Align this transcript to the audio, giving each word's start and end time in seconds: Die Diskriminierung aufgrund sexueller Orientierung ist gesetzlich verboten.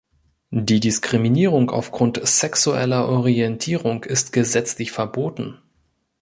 Die 0.49 0.79
Diskriminierung 0.79 1.69
aufgrund 1.69 2.25
sexueller 2.27 3.07
Orientierung 3.07 4.03
ist 4.03 4.33
gesetzlich 4.33 4.91
verboten. 4.91 5.59